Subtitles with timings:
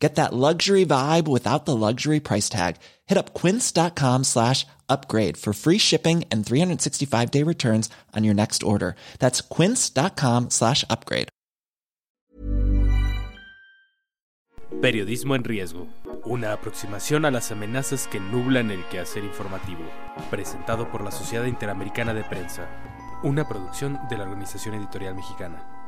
[0.00, 2.76] Get that luxury vibe without the luxury price tag.
[3.06, 8.62] Hit up quince.com slash upgrade for free shipping and 365 day returns on your next
[8.62, 8.96] order.
[9.18, 11.28] That's quince.com slash upgrade.
[14.80, 15.88] Periodismo en riesgo.
[16.24, 19.82] Una aproximación a las amenazas que nublan el quehacer informativo.
[20.30, 22.66] Presentado por la Sociedad Interamericana de Prensa.
[23.22, 25.79] Una producción de la Organización Editorial Mexicana.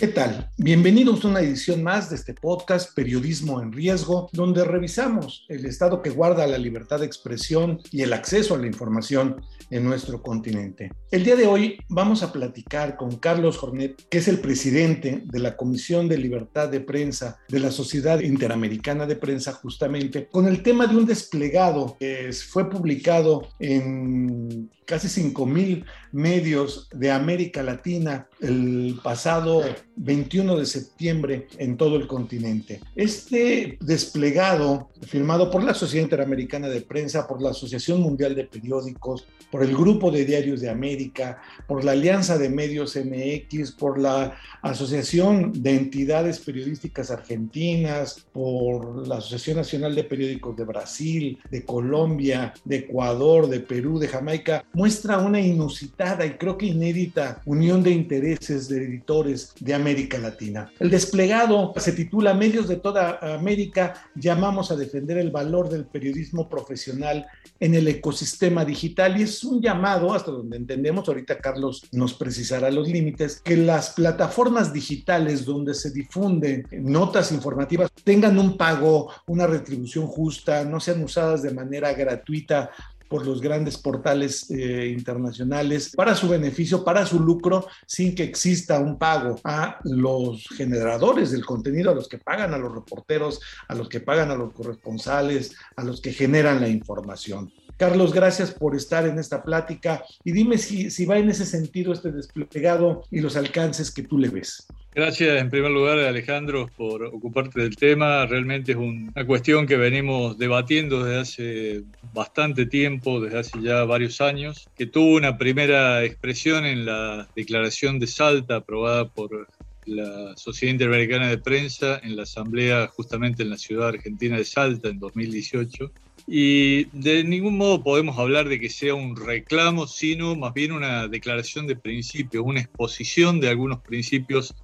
[0.00, 0.48] ¿Qué tal?
[0.56, 6.00] Bienvenidos a una edición más de este podcast Periodismo en Riesgo, donde revisamos el estado
[6.00, 10.90] que guarda la libertad de expresión y el acceso a la información en nuestro continente.
[11.10, 15.38] El día de hoy vamos a platicar con Carlos Jornet, que es el presidente de
[15.38, 20.62] la Comisión de Libertad de Prensa de la Sociedad Interamericana de Prensa, justamente con el
[20.62, 28.98] tema de un desplegado que fue publicado en casi 5.000 medios de América Latina el
[29.04, 29.62] pasado
[29.94, 32.80] 21 de septiembre en todo el continente.
[32.96, 39.26] Este desplegado, firmado por la Sociedad Interamericana de Prensa, por la Asociación Mundial de Periódicos,
[39.52, 44.36] por el Grupo de Diarios de América, por la Alianza de Medios MX, por la
[44.62, 52.54] Asociación de Entidades Periodísticas Argentinas, por la Asociación Nacional de Periódicos de Brasil, de Colombia,
[52.64, 57.90] de Ecuador, de Perú, de Jamaica, muestra una inusitada y creo que inédita unión de
[57.90, 60.72] intereses de editores de América Latina.
[60.80, 66.48] El desplegado se titula Medios de toda América, llamamos a defender el valor del periodismo
[66.48, 67.26] profesional
[67.60, 72.70] en el ecosistema digital y es un llamado, hasta donde entendemos, ahorita Carlos nos precisará
[72.70, 79.46] los límites, que las plataformas digitales donde se difunden notas informativas tengan un pago, una
[79.46, 82.70] retribución justa, no sean usadas de manera gratuita
[83.10, 88.78] por los grandes portales eh, internacionales para su beneficio, para su lucro, sin que exista
[88.78, 93.74] un pago a los generadores del contenido, a los que pagan a los reporteros, a
[93.74, 97.52] los que pagan a los corresponsales, a los que generan la información.
[97.80, 102.12] Carlos, gracias por estar en esta plática y dime si, va en ese sentido este
[102.12, 104.66] desplegado y los alcances que tú le ves.
[104.94, 108.26] Gracias en primer lugar Alejandro por ocuparte del tema.
[108.26, 111.82] Realmente es una cuestión que venimos debatiendo desde hace
[112.12, 117.98] bastante tiempo, desde hace ya varios años, que tuvo una primera expresión en la declaración
[117.98, 119.48] de Salta aprobada por
[119.86, 124.90] la Sociedad Interamericana de Prensa en la asamblea justamente en la ciudad argentina de Salta
[124.90, 125.90] en 2018
[126.32, 131.08] y de ningún modo podemos hablar de que sea un reclamo, sino más bien una
[131.08, 134.54] declaración de principios, una exposición de algunos principios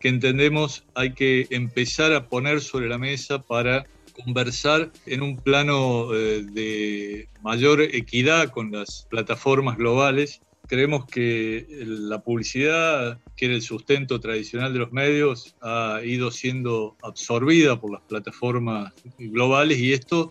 [0.00, 6.14] que entendemos hay que empezar a poner sobre la mesa para conversar en un plano
[6.14, 10.40] eh, de mayor equidad con las plataformas globales.
[10.68, 16.96] Creemos que la publicidad, que era el sustento tradicional de los medios, ha ido siendo
[17.02, 20.30] absorbida por las plataformas globales y esto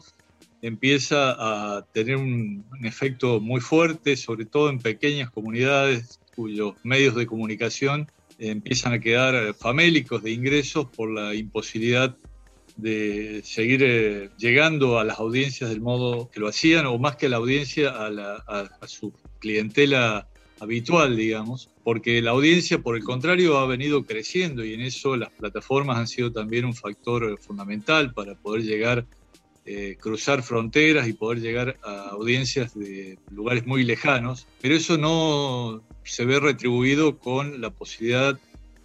[0.64, 7.28] empieza a tener un, efecto muy fuerte, sobre todo en pequeñas comunidades cuyos medios de
[7.28, 8.10] comunicación
[8.40, 12.16] empiezan a quedar famélicos de ingresos por la imposibilidad
[12.78, 17.28] de seguir eh, llegando a las audiencias del modo que lo hacían, o más que
[17.28, 20.28] a la audiencia, a, su clientela
[20.60, 25.30] habitual, digamos, porque la audiencia, por el contrario, ha venido creciendo y en eso las
[25.32, 29.06] plataformas han sido también un factor fundamental para poder llegar
[29.66, 35.82] eh, cruzar fronteras y poder llegar a audiencias de lugares muy lejanos, pero eso no
[36.04, 38.38] se ve retribuido con la posibilidad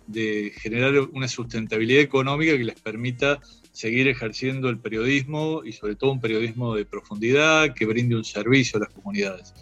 [0.07, 3.41] de generar una sustentabilidad económica que les permita
[3.73, 8.79] seguir ejerciendo el periodismo y sobre todo un periodismo de profundidad que brinde un servicio
[8.79, 9.55] a las comunidades.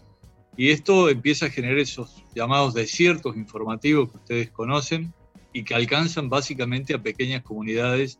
[0.57, 5.13] Y esto empieza a generar esos llamados desiertos informativos que ustedes conocen
[5.53, 8.18] y que alcanzan básicamente a pequeñas comunidades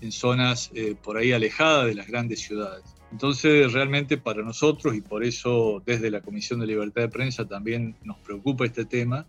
[0.00, 2.84] en zonas eh, por ahí alejadas de las grandes ciudades.
[3.10, 7.96] Entonces, realmente para nosotros, y por eso desde la Comisión de Libertad de Prensa también
[8.04, 9.26] nos preocupa este tema,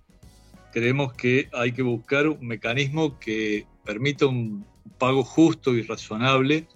[0.71, 4.65] creemos que hay que buscar un mecanismo que permita un
[4.97, 6.67] pago justo y razonable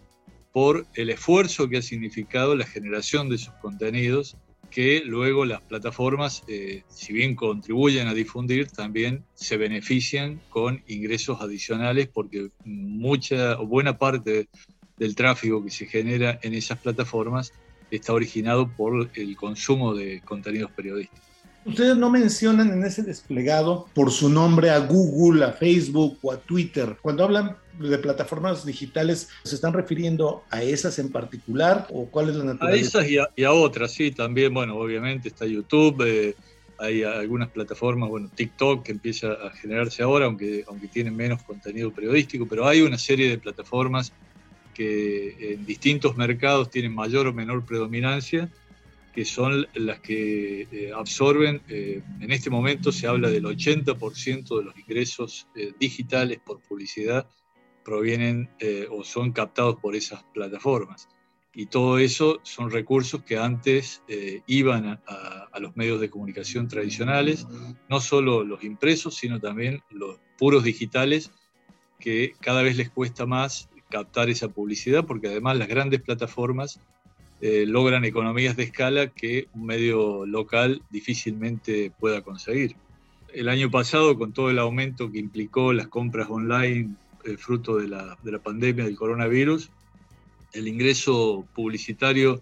[0.52, 4.38] por el esfuerzo que ha significado la generación de esos contenidos
[4.74, 11.40] que luego las plataformas, eh, si bien contribuyen a difundir, también se benefician con ingresos
[11.42, 14.48] adicionales porque mucha o buena parte
[14.98, 17.54] del tráfico que se genera en esas plataformas
[17.92, 21.22] está originado por el consumo de contenidos periodísticos.
[21.66, 26.38] Ustedes no mencionan en ese desplegado por su nombre a Google, a Facebook o a
[26.38, 26.98] Twitter.
[27.00, 32.36] Cuando hablan de plataformas digitales, ¿se están refiriendo a esas en particular o cuál es
[32.36, 33.00] la naturaleza?
[33.00, 36.36] A esas y a, otras, sí, también, bueno, obviamente está YouTube, eh,
[36.80, 41.92] hay algunas plataformas, bueno, TikTok que empieza a generarse ahora, aunque, aunque tiene menos contenido
[41.92, 44.12] periodístico, pero hay una serie de plataformas
[44.74, 48.50] que en distintos mercados tienen mayor o menor predominancia
[49.14, 54.64] que son las que eh, absorben, eh, en este momento se habla del 80% de
[54.64, 57.28] los ingresos eh, digitales por publicidad
[57.84, 58.50] provienen
[58.90, 61.10] o son captados por esas plataformas.
[61.56, 64.02] Y todo eso son recursos que antes
[64.48, 67.46] iban a, a, los medios de comunicación tradicionales,
[67.90, 71.32] no solo los impresos, sino también los puros digitales,
[72.00, 76.82] que cada vez les cuesta más captar esa publicidad, porque además las grandes plataformas
[77.42, 82.76] eh, logran economías de escala que un medio local difícilmente pueda conseguir.
[83.32, 87.88] El año pasado, con todo el aumento que implicó las compras online eh, fruto de
[87.88, 89.70] la, de la pandemia del coronavirus,
[90.54, 92.42] el ingreso publicitario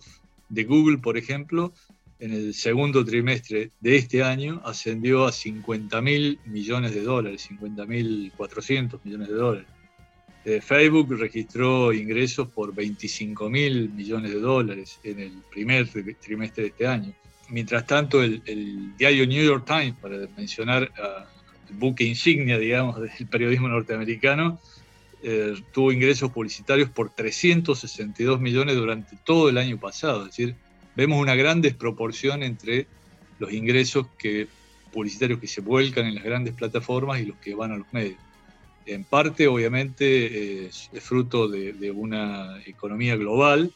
[0.49, 1.73] de Google, por ejemplo,
[2.19, 7.85] en el segundo trimestre de este año ascendió a 50 mil millones de dólares, 50
[7.87, 9.67] mil 400 millones de dólares.
[10.45, 15.87] Eh, Facebook registró ingresos por 25 mil millones de dólares en el primer
[16.19, 17.13] trimestre de este año.
[17.49, 21.40] Mientras tanto, el, diario New York Times, para mencionar el
[21.71, 24.59] buque insignia, digamos, del periodismo norteamericano,
[25.23, 30.21] eh, tuvo ingresos publicitarios por 362 millones durante todo el año pasado.
[30.21, 30.55] Es decir,
[30.95, 32.87] vemos una gran desproporción entre
[33.39, 34.47] los ingresos que,
[34.91, 38.17] publicitarios que se vuelcan en las grandes plataformas y los que van a los medios
[38.85, 43.73] en parte obviamente es, fruto de, una economía global,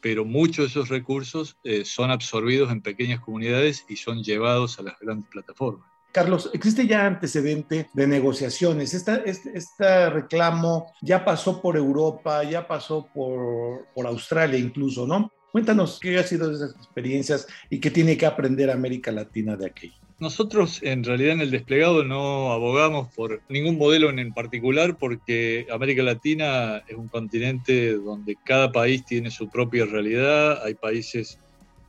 [0.00, 4.82] pero muchos de esos recursos eh, son absorbidos en pequeñas comunidades y son llevados a
[4.82, 5.89] las grandes plataformas.
[6.12, 8.94] Carlos, existe ya antecedente de negociaciones.
[8.94, 9.22] este,
[9.54, 15.32] este, reclamo ya pasó por Europa, ya pasó por, por Australia incluso, ¿no?
[15.52, 19.66] Cuéntanos qué ha sido de esas experiencias y qué tiene que aprender América Latina de
[19.66, 19.94] aquello.
[20.20, 26.02] Nosotros en realidad en el desplegado no abogamos por ningún modelo en particular porque América
[26.02, 30.62] Latina es un continente donde cada país tiene su propia realidad.
[30.62, 31.38] Hay países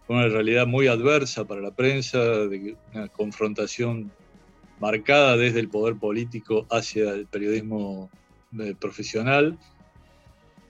[0.08, 4.12] una realidad muy adversa para la prensa, de una confrontación
[4.80, 8.10] marcada desde el poder político hacia el periodismo
[8.60, 9.58] eh, profesional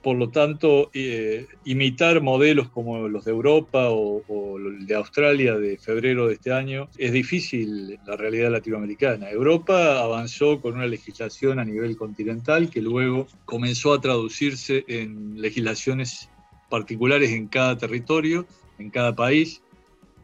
[0.02, 5.54] por lo tanto, eh, imitar modelos como los de Europa o, o, el de Australia
[5.54, 9.30] de febrero de este año es difícil la realidad latinoamericana.
[9.30, 16.28] Europa avanzó con una legislación a nivel continental que luego comenzó a traducirse en legislaciones
[16.68, 18.46] particulares en cada territorio,
[18.82, 19.62] en cada país,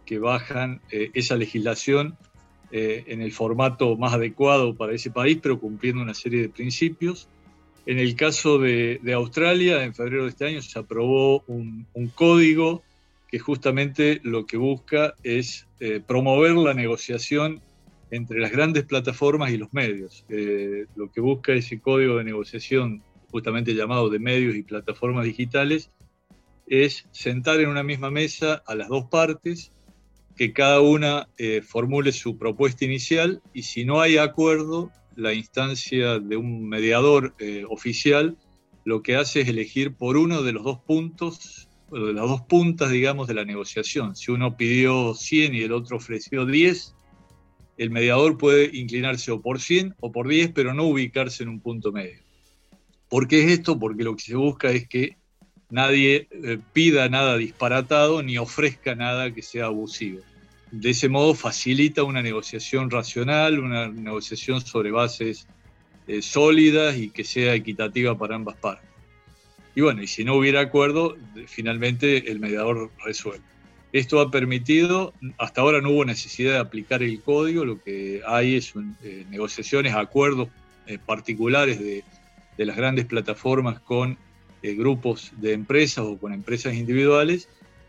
[0.05, 2.17] que bajan eh, esa legislación
[2.71, 7.29] eh, en el formato más adecuado para ese país, pero cumpliendo una serie de principios
[7.89, 12.83] en el caso de, Australia, en febrero de este año se aprobó un, código
[13.31, 17.63] que justamente lo que busca es eh, promover la negociación
[18.11, 20.27] entre las grandes plataformas y los medios.
[20.29, 25.91] Eh, lo que busca ese código de negociación, justamente llamado de medios y plataformas digitales,
[26.71, 29.73] es sentar en una misma mesa a las dos partes,
[30.37, 36.21] que cada una eh, formule su propuesta inicial y si no hay acuerdo, la instancia
[36.21, 38.37] de un mediador eh, oficial
[38.89, 42.91] lo que hace es elegir por uno de los dos puntos, de las dos puntas,
[42.91, 44.17] digamos, de la negociación.
[44.17, 46.95] Si uno pidió 100 y el otro ofreció 10,
[47.77, 51.61] el mediador puede inclinarse o por 100 o por 10, pero no ubicarse en un
[51.61, 52.23] punto medio.
[53.11, 53.79] ¿Por qué es esto?
[53.79, 55.19] Porque lo que se busca es que
[55.71, 60.21] nadie eh, pida nada disparatado ni ofrezca nada que sea abusivo
[60.71, 65.47] de ese modo facilita una negociación racional, una negociación sobre bases
[66.07, 68.89] eh, sólidas y que sea equitativa para ambas partes.
[69.75, 73.45] Y bueno, y si no hubiera acuerdo, finalmente el mediador resuelve.
[73.93, 78.57] Esto ha permitido, hasta ahora no hubo necesidad de aplicar el código, lo que hay
[78.57, 80.49] es eh, negociaciones, acuerdos
[81.05, 82.03] particulares de,
[82.57, 84.17] de, las grandes plataformas con
[84.63, 87.49] grupos de empresas o con empresas individuales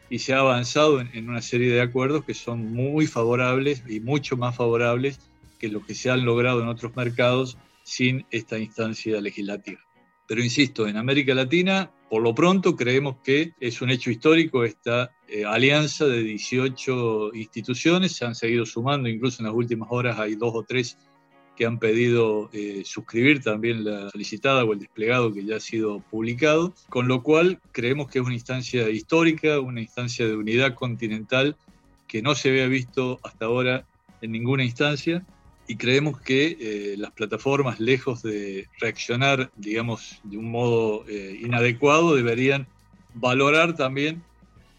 [0.09, 4.38] y se ha avanzado en, una serie de acuerdos que son muy favorables y mucho
[4.38, 5.19] más favorables
[5.59, 9.79] que los que se han logrado en otros mercados sin esta instancia legislativa.
[10.27, 15.11] Pero insisto, en América Latina, por lo pronto creemos que es un hecho histórico esta
[15.27, 20.35] eh, alianza de 18 instituciones, se han seguido sumando, incluso en las últimas horas hay
[20.35, 20.97] dos o tres
[21.60, 26.00] que han pedido eh, suscribir también la solicitada o el desplegado que ya ha sido
[26.10, 31.58] publicado, con lo cual creemos que es una instancia histórica, una instancia de unidad continental
[32.08, 33.84] que no se había visto hasta ahora
[34.22, 35.25] en ninguna instancia
[35.68, 42.16] y creemos que eh, las plataformas, lejos de reaccionar, digamos, de un modo eh, inadecuado,
[42.16, 42.68] deberían
[43.16, 44.24] valorar también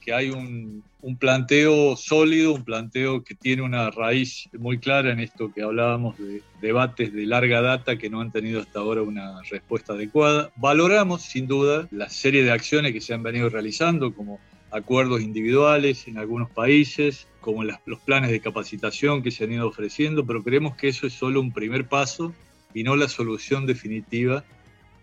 [0.00, 5.20] que hay un, un, planteo sólido, un planteo que tiene una raíz muy clara en
[5.20, 9.42] esto que hablábamos de debates de larga data que no han tenido hasta ahora una
[9.50, 10.50] respuesta adecuada.
[10.56, 14.40] Valoramos, sin duda, la serie de acciones que se han venido realizando, como
[14.70, 20.26] acuerdos individuales en algunos países, como los planes de capacitación que se han ido ofreciendo,
[20.26, 22.34] pero creemos que eso es solo un primer paso
[22.74, 24.44] y no la solución definitiva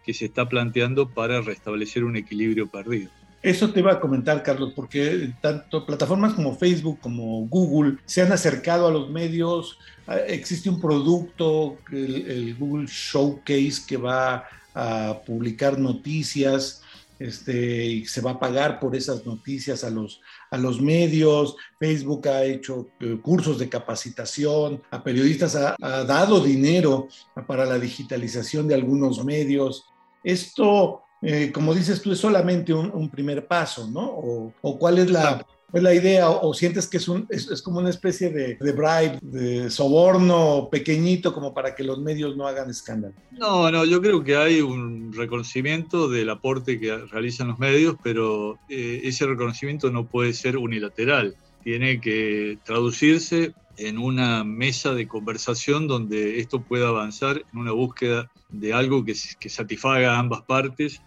[0.06, 3.12] que se está planteando para restablecer un equilibrio perdido.
[3.42, 8.32] Eso te iba a comentar, Carlos, porque tanto plataformas como Facebook como Google se han
[8.32, 9.78] acercado a los medios.
[10.08, 16.82] Ah, existe un producto, el, Google Showcase, que va a publicar noticias
[17.20, 21.56] este, y se va a pagar por esas noticias a los, a los medios.
[21.80, 27.08] Facebook ha hecho eh, cursos de capacitación, a periodistas ha, dado dinero
[27.48, 29.86] para la digitalización de algunos medios.
[30.24, 34.04] Esto, eh, como dices tú, es solamente un, primer paso, ¿no?
[34.62, 37.90] o cuál es la, pues la idea o, sientes que es, un, es, como una
[37.90, 43.14] especie de, de, bribe, de soborno pequeñito como para que los medios no hagan escándalo?
[43.32, 48.58] No, no, yo creo que hay un reconocimiento del aporte que realizan los medios, pero
[48.70, 51.36] eh, ese reconocimiento no puede ser unilateral.
[51.64, 58.32] Tiene que traducirse en una mesa de conversación donde esto pueda avanzar en una búsqueda
[58.50, 61.02] de algo que, que satisfaga a ambas partes,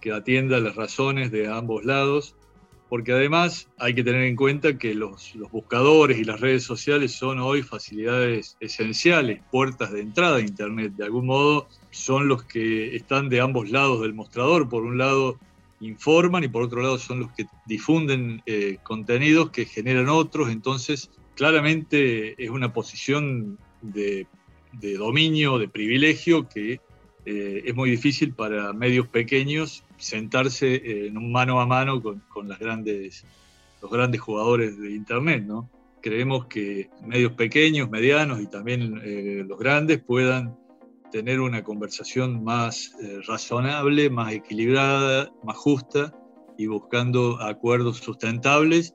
[0.00, 2.34] que atienda las razones de ambos lados
[2.90, 7.38] porque además hay que tener en cuenta que los, buscadores y las redes sociales son
[7.38, 10.94] hoy facilidades esenciales, puertas de entrada a Internet.
[10.96, 14.68] De algún modo son los que están de ambos lados del mostrador.
[14.68, 15.38] Por un lado
[15.78, 20.50] informan y por otro lado son los que difunden eh, contenidos que generan otros.
[20.50, 24.26] Entonces, claramente es una posición de,
[24.74, 26.82] de dominio, de privilegio que
[27.24, 32.46] eh, es muy difícil para medios pequeños sentarse eh, en un mano a mano con,
[32.46, 33.24] las grandes,
[33.80, 35.70] los grandes jugadores de Internet, ¿no?
[36.02, 40.58] Creemos que medios pequeños, medianos y también eh, los grandes puedan
[41.10, 42.94] tener una conversación más
[43.26, 46.14] razonable, más equilibrada, más justa
[46.58, 48.92] y buscando acuerdos sustentables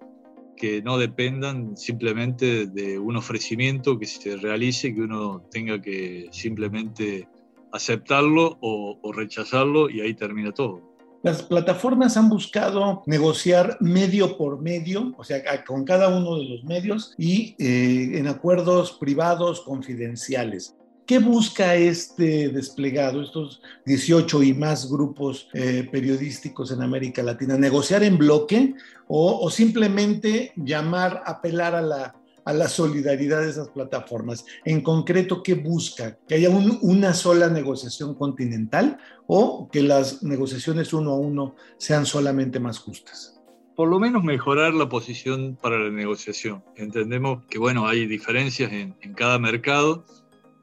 [0.55, 7.27] que no dependan simplemente de un ofrecimiento que se realice, que uno tenga que simplemente
[7.71, 10.81] aceptarlo o, rechazarlo y ahí termina todo.
[11.24, 16.63] Las plataformas han buscado negociar medio por medio, o sea, con cada uno de los
[16.63, 20.75] medios y eh, en acuerdos privados confidenciales.
[21.05, 27.57] ¿Qué busca este desplegado, estos 18 y más grupos eh, periodísticos en América Latina?
[27.57, 28.74] ¿Negociar en bloque
[29.07, 34.45] o, o simplemente llamar, apelar a la a la solidaridad de esas plataformas.
[34.63, 36.19] En concreto, ¿qué busca?
[36.27, 42.59] ¿Que haya una sola negociación continental o que las negociaciones uno a uno sean solamente
[42.59, 43.35] más justas?
[43.75, 46.63] por lo menos mejorar la posición para la negociación.
[46.77, 50.05] Entendemos que, bueno, hay diferencias en, cada mercado,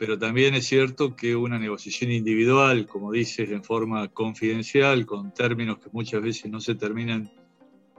[0.03, 5.79] pero también es cierto que una negociación individual, como dices, en forma confidencial, con términos
[5.79, 7.31] que muchas veces no se terminan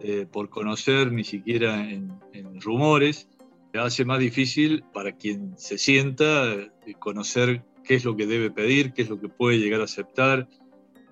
[0.01, 2.12] eh, por conocer, ni siquiera en
[2.60, 3.29] rumores,
[3.74, 6.69] hace más difícil para quien se sienta eh,
[7.00, 10.50] conocer qué es lo que debe pedir, qué es lo que puede llegar a aceptar,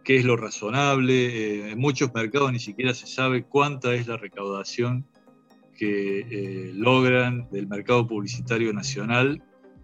[0.03, 1.13] qué es lo razonable.
[1.13, 5.05] Eh, en muchos mercados ni siquiera se sabe cuánta es la recaudación
[5.74, 9.41] que eh, logran del mercado publicitario nacional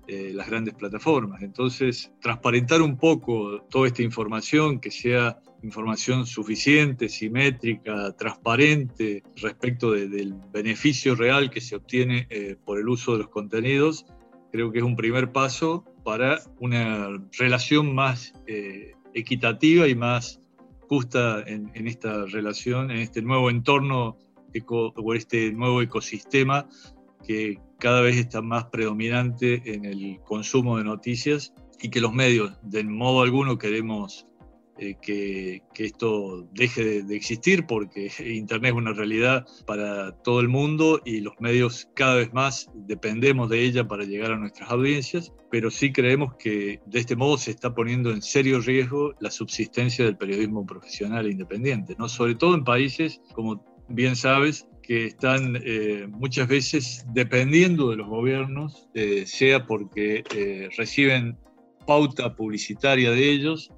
[0.07, 1.41] las grandes plataformas.
[1.41, 10.35] Entonces, transparentar un poco toda esta información, que sea información suficiente, simétrica, transparente respecto del
[10.51, 14.05] beneficio real que se obtiene eh, por el uso de los contenidos,
[14.51, 20.41] creo que es un primer paso para una relación más eh, equitativa y más
[20.87, 24.17] justa en, esta relación, en este nuevo entorno
[24.69, 26.67] o este nuevo ecosistema
[27.27, 32.57] que cada vez está más predominante en el consumo de noticias y que los medios
[32.63, 34.25] de modo alguno queremos
[34.79, 41.01] eh, que, esto deje de, existir porque Internet es una realidad para todo el mundo
[41.03, 45.71] y los medios cada vez más dependemos de ella para llegar a nuestras audiencias, pero
[45.71, 50.17] sí creemos que de este modo se está poniendo en serio riesgo la subsistencia del
[50.17, 52.07] periodismo profesional e independiente, ¿no?
[52.07, 58.07] sobre todo en países, como bien sabes, que están eh, muchas veces dependiendo de los
[58.07, 60.23] gobiernos, eh, sea porque
[60.77, 61.37] reciben
[61.85, 63.71] pauta publicitaria de ellos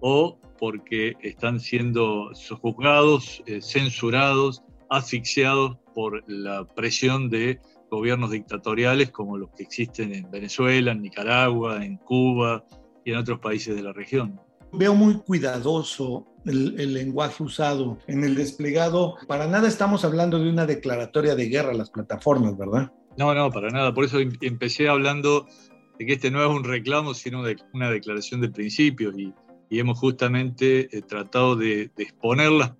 [0.00, 9.36] o porque están siendo sojuzgados, eh, censurados, asfixiados por la presión de gobiernos dictatoriales como
[9.36, 12.64] los que existen en Venezuela, en Nicaragua, en Cuba
[13.04, 14.40] y en otros países de la región.
[14.72, 19.16] Veo muy cuidadoso el, lenguaje usado en el desplegado.
[19.26, 22.92] Para nada estamos hablando de una declaratoria de guerra a las plataformas, ¿verdad?
[23.16, 23.92] No, no, para nada.
[23.92, 25.46] Por eso em, empecé hablando
[25.98, 29.32] de que este no es un reclamo, sino una declaración de principios y,
[29.68, 32.76] hemos justamente eh, tratado de, exponer la,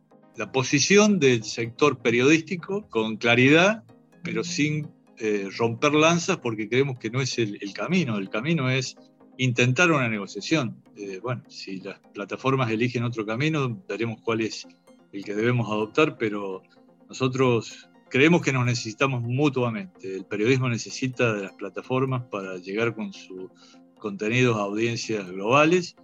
[0.53, 3.83] posición del sector periodístico con claridad,
[4.23, 8.19] pero sin eh, romper lanzas porque creemos que no es el, camino.
[8.19, 8.97] El camino es
[9.39, 10.81] intentar una negociación.
[10.97, 14.67] Eh, bueno, si las plataformas eligen otro camino, veremos cuál es
[15.12, 16.62] el que debemos adoptar, pero
[17.09, 20.17] nosotros creemos que nos necesitamos mutuamente.
[20.17, 23.50] El periodismo necesita de las plataformas para llegar con sus
[23.99, 25.97] contenidos a audiencias globales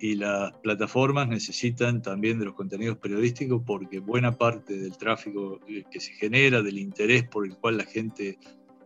[0.00, 5.60] y las plataformas necesitan también de los contenidos periodísticos porque buena parte del tráfico
[5.90, 8.38] que se genera, del interés por el cual la gente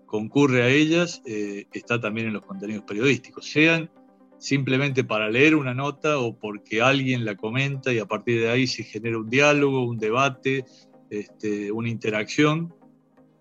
[0.07, 3.91] concurre a ellas, eh, está también en los contenidos periodísticos, sean
[4.39, 8.67] simplemente para leer una nota o porque alguien la comenta y a partir de ahí
[8.67, 10.65] se genera un diálogo, un debate,
[11.11, 12.75] este, una interacción,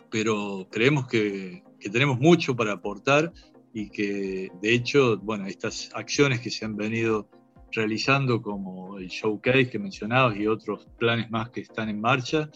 [0.10, 3.32] pero creemos que, tenemos mucho para aportar
[3.74, 7.30] y que de hecho, bueno, estas acciones que se han venido
[7.72, 12.50] realizando como el showcase que mencionabas y otros planes más que están en marcha,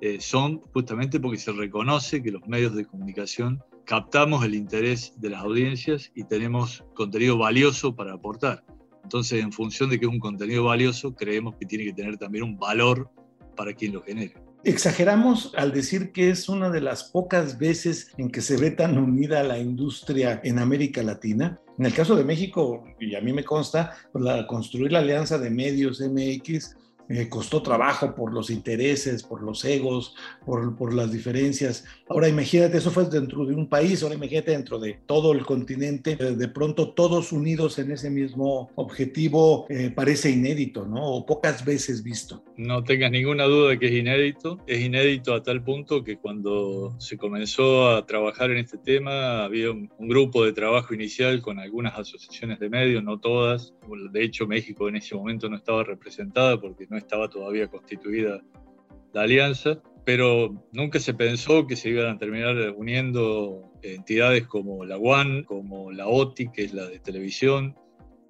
[0.00, 5.28] eh, son justamente porque se reconoce que los medios de comunicación captamos el interés de
[5.28, 8.64] las audiencias y tenemos contenido valioso para aportar.
[9.02, 12.44] Entonces, en función de que es un contenido valioso, creemos que tiene que tener también
[12.44, 13.10] un valor
[13.54, 14.32] para quien lo genere.
[14.64, 18.96] Exageramos al decir que es una de las pocas veces en que se ve tan
[18.96, 21.60] unida la industria en América Latina.
[21.78, 25.36] En el caso de México, y a mí me consta, pues la, construir la alianza
[25.36, 26.76] de medios MX
[27.08, 31.84] eh, costó trabajo por los intereses, por los egos, por, por, las diferencias.
[32.08, 36.16] Ahora imagínate, eso fue dentro de un país, ahora imagínate dentro de todo el continente,
[36.18, 41.02] eh, de pronto todos unidos en ese mismo objetivo eh, parece inédito, ¿no?
[41.02, 42.44] O pocas veces visto.
[42.56, 44.58] No tengas ninguna duda de que es inédito.
[44.66, 49.70] Es inédito a tal punto que cuando se comenzó a trabajar en este tema, había
[49.70, 53.74] un, un grupo de trabajo inicial con algunas asociaciones de medios, no todas.
[54.12, 58.40] De hecho, México en ese momento no estaba representada porque no estaba todavía constituida
[59.12, 64.98] la alianza, pero nunca se pensó que se iban a terminar uniendo entidades como la
[64.98, 67.76] UAN, como la OTI, que es la de televisión,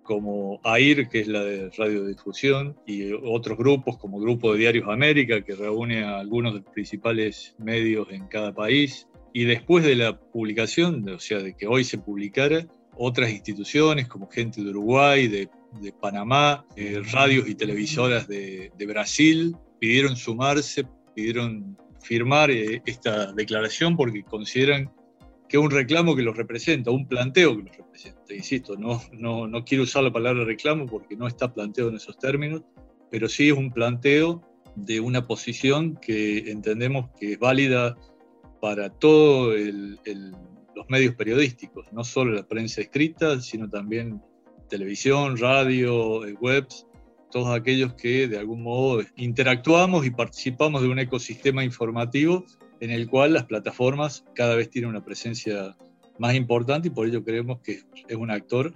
[0.03, 5.43] como AIR, que es la de radiodifusión, y otros grupos como Grupo de Diarios América,
[5.43, 9.09] que reúne a algunos de los principales medios en cada país.
[9.33, 14.29] Y después de la publicación, o sea, de que hoy se publicara, otras instituciones como
[14.29, 15.49] gente de Uruguay, de
[15.81, 23.97] de Panamá, eh, radios y televisoras de, Brasil pidieron sumarse, pidieron firmar eh, esta declaración
[23.97, 24.91] porque consideran
[25.49, 28.35] que es un reclamo que los representa, un planteo que los representa.
[28.35, 32.19] Insisto, no, no, no quiero usar la palabra reclamo porque no está planteado en esos
[32.19, 32.63] términos,
[33.11, 34.43] pero sí es un planteo
[34.77, 37.97] de una posición que entendemos que es válida
[38.61, 44.23] para todos los medios periodísticos, no solo la prensa escrita, sino también
[44.73, 46.87] televisión, radio, eh, webs,
[47.31, 52.47] todos aquellos que de algún modo interactuamos y participamos de un ecosistema informativo
[52.81, 55.77] en el cual las plataformas cada vez tienen una presencia
[56.19, 58.73] más importante y por ello creemos que es un actor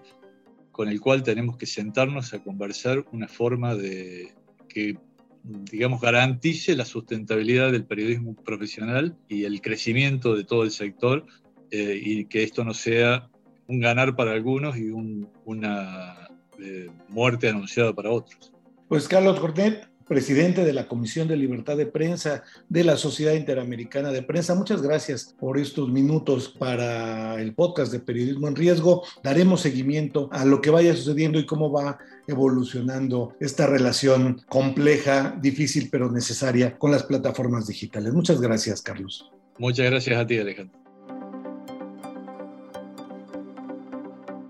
[0.70, 4.35] con el cual tenemos que sentarnos a conversar una forma de
[4.68, 4.98] que
[5.42, 11.24] digamos garantice la sustentabilidad del periodismo profesional y el crecimiento de todo el sector
[11.70, 13.30] eh, y que esto no sea
[13.68, 18.52] un ganar para algunos y un, una eh, muerte anunciada para otros.
[18.88, 24.12] Pues Carlos Cornet, presidente de la Comisión de Libertad de Prensa de la Sociedad Interamericana
[24.12, 24.55] de Prensa.
[24.55, 29.02] Muchas gracias por estos minutos para el podcast de Periodismo en Riesgo.
[29.22, 31.98] Daremos seguimiento a lo que vaya sucediendo y cómo va
[32.29, 38.12] evolucionando esta relación compleja, difícil, pero necesaria con las plataformas digitales.
[38.12, 39.31] Muchas gracias, Carlos.
[39.59, 40.86] Muchas gracias a ti, Alejandro.